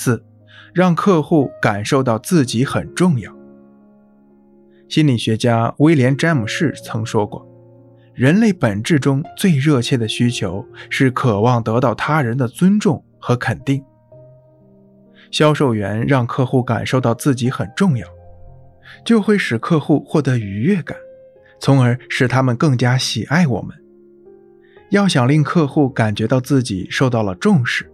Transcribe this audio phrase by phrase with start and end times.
[0.00, 0.24] 四，
[0.72, 3.34] 让客户感受到自己很重要。
[4.88, 7.44] 心理学家威廉·詹姆士曾说过
[8.14, 13.84] ：“人类本质中最热切的需求是渴望得到他人的尊重和肯定。”
[15.32, 18.06] 销售员让客户感受到自己很重要，
[19.04, 20.96] 就会使客户获得愉悦感，
[21.58, 23.76] 从而使他们更加喜爱我们。
[24.90, 27.92] 要想令客户感觉到自己受到了重视，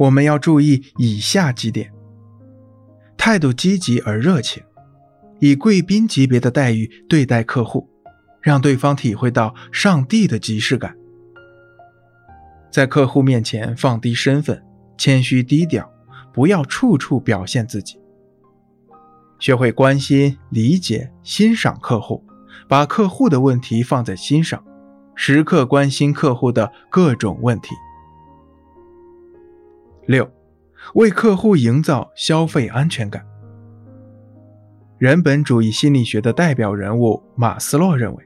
[0.00, 1.92] 我们要注意以下几点：
[3.18, 4.62] 态度积极而热情，
[5.40, 7.86] 以贵宾级别的待遇对待客户，
[8.40, 10.96] 让对方体会到上帝的即视感。
[12.70, 14.62] 在客户面前放低身份，
[14.96, 15.90] 谦虚低调。
[16.32, 17.98] 不要处处表现自己，
[19.40, 22.24] 学会关心、理解、欣赏客户，
[22.68, 24.64] 把客户的问题放在心上，
[25.16, 27.74] 时刻关心客户的各种问题。
[30.06, 30.30] 六，
[30.94, 33.24] 为客户营造消费安全感。
[34.98, 38.24] 人本主义心理学的代表人物马斯洛认为，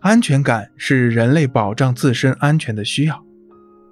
[0.00, 3.22] 安全感是人类保障自身安全的需要，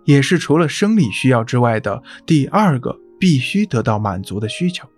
[0.05, 2.99] 也是除了生理需要之外的第二个。
[3.21, 4.89] 必须得到满足的需求，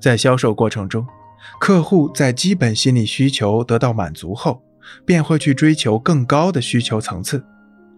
[0.00, 1.04] 在销售过程中，
[1.58, 4.62] 客户在基本心理需求得到满足后，
[5.04, 7.44] 便会去追求更高的需求层次，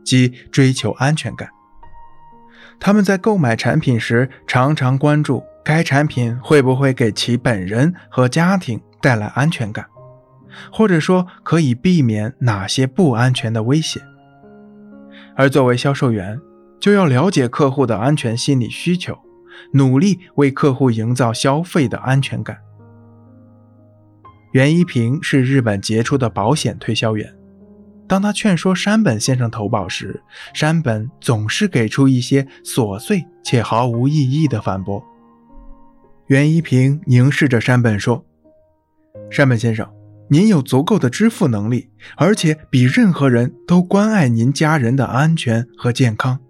[0.03, 1.51] 即追求安全感。
[2.79, 9.87] 他们在购买产品时，常常关注该产品会不会给其本人和家庭带来安全感，
[10.71, 14.03] 或者说可以避免哪些不安全的危险。
[15.37, 16.39] 而作为销售员，
[16.79, 19.19] 就要了解客户的安全心理需求，
[19.73, 22.59] 努力为客户营造消费的安全感。
[24.53, 27.35] 袁一平是日本杰出的保险推销员。
[28.07, 35.03] 当他劝说山本先生投保时，山本总是给出一些琐碎且毫无意义的反驳。
[36.27, 38.25] 袁一平凝视着山本说
[39.31, 39.91] ：“山本先生，
[40.29, 46.41] 您有足够的支付能力，而且比任何人都关爱您家人的安全和健康。”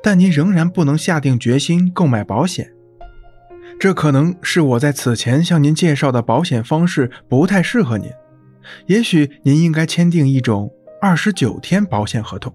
[0.00, 2.72] 但您仍然不能下定决心购买保险，
[3.80, 8.08] 这可能是我在此前向您介绍的保险方式不太适合您。
[8.86, 10.72] 也许您应该签订一种
[11.04, 12.54] 二十九天保险合同。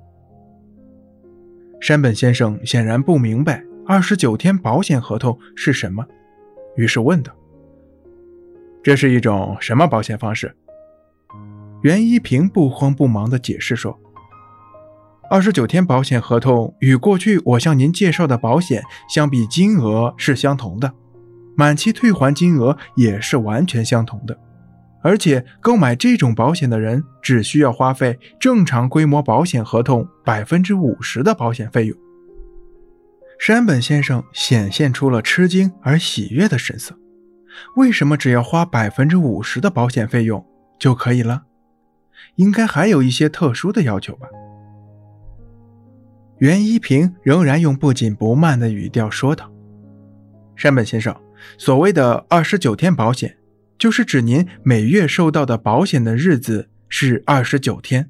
[1.81, 6.06] 山本先生显然不明白二十九天保险合同是什么，
[6.78, 7.36] 于是问道
[8.81, 10.56] ：“这是一种什么保险方式？”
[11.84, 14.00] 袁一平不慌不忙地解释说。
[15.30, 20.94] 二十九天保险合同与过去我向您介绍的保险相比，金额是相同的，
[21.57, 24.40] 满期退还金额也是完全相同的，
[25.07, 31.97] 而且购买这种保险的人只需要花费正常规模保险合同百分之五十的保险费用。
[33.40, 36.94] 山本先生显现出了吃惊而喜悦的神色。
[37.78, 40.45] 为什么只要花百分之五十的保险费用
[40.78, 41.44] 就可以了？
[42.35, 44.28] 应该还有一些特殊的要求吧？
[46.39, 49.50] 袁一平仍然用不紧不慢的语调说道
[50.57, 51.16] ：“山本先生，
[51.57, 53.37] 所谓的二十九天保险，
[53.78, 58.10] 就是指您每月收到的保险的日子是二十九天，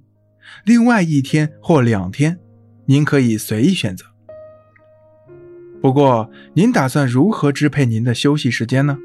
[0.65, 2.39] 另外一天或两天，
[2.85, 4.05] 您可以随意选择。
[5.81, 8.97] 不过，您打算如何支配您的休息时间呢？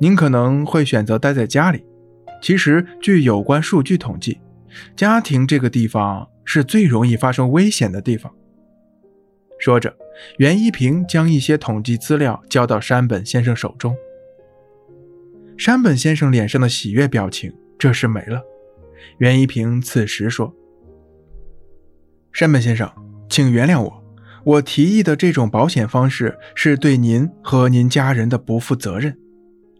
[0.00, 1.84] 您可能会选择待在家里。
[2.40, 4.40] 其实，据有关数据统计，
[4.96, 8.34] 家庭这个地方。”是最容易发生危险的地方。
[9.60, 9.96] 说着，
[10.38, 13.94] 袁一平将一些统计资料交到山本先生手中。
[15.64, 18.42] 山本先生脸上的喜悦表情这时没了。
[19.18, 20.52] 袁一平此时说
[22.34, 22.90] ：“山本先生，
[23.30, 24.04] 请原谅我，
[24.42, 29.16] 我提议的这种保险方式是对您和您家人的不负责任，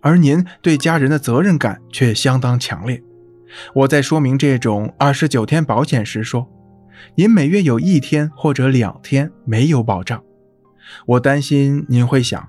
[0.00, 3.03] 而您对家人的责任感却相当强烈。”
[3.75, 6.49] 我在说明这种二十九天保险时说，
[7.16, 10.23] 您每月有一天或者两天没有保障，
[11.06, 12.49] 我担心您会想，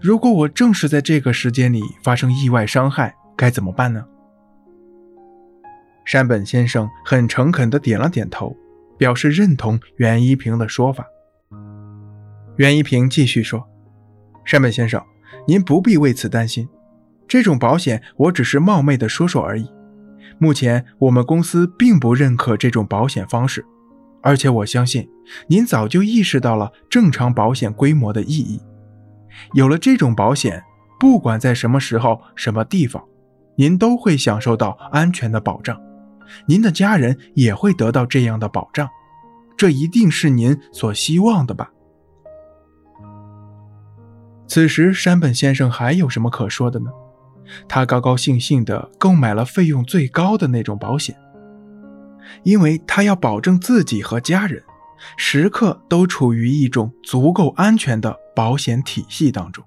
[0.00, 4.04] 如果我正是在这个时间里发生意外伤害，该怎么办呢？
[6.04, 8.56] 山本先生很诚恳地点了点头，
[8.96, 11.04] 表示认同袁一平的说法。
[12.56, 13.68] 袁一平继续说
[14.46, 15.02] ：“山本先生，
[15.46, 16.68] 您不必为此担心，
[17.26, 19.68] 这种保险我只是冒昧的说说而已。”
[20.38, 23.64] 目前我们公司并不认可这种保险方式，
[24.22, 25.08] 而且我相信
[25.48, 28.60] 您早就意识到了正常保险规模的意义。
[29.52, 30.62] 有了这种保险，
[30.98, 33.02] 不管在什么时候、什么地方，
[33.56, 35.80] 您都会享受到安全的保障，
[36.46, 38.88] 您的家人也会得到这样的保障，
[39.56, 41.70] 这一定是您所希望的吧？
[44.48, 46.90] 此时，山本先生还有什么可说的呢？
[47.68, 51.16] 他高高兴兴地购买了费用最高的那种保险，
[52.42, 54.62] 因为他要保证自己和家人
[55.16, 59.64] 时刻都处于一种足够安全的保险体系当中。